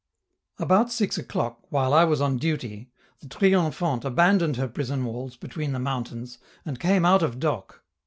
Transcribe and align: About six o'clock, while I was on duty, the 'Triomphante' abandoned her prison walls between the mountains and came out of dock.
About 0.57 0.91
six 0.91 1.19
o'clock, 1.19 1.63
while 1.69 1.93
I 1.93 2.05
was 2.05 2.21
on 2.21 2.39
duty, 2.39 2.89
the 3.19 3.27
'Triomphante' 3.27 4.03
abandoned 4.03 4.57
her 4.57 4.67
prison 4.67 5.05
walls 5.05 5.37
between 5.37 5.73
the 5.73 5.79
mountains 5.79 6.39
and 6.65 6.79
came 6.79 7.05
out 7.05 7.21
of 7.21 7.39
dock. 7.39 7.83